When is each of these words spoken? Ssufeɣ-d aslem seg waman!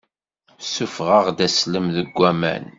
Ssufeɣ-d 0.63 1.39
aslem 1.47 1.85
seg 1.97 2.09
waman! 2.17 2.65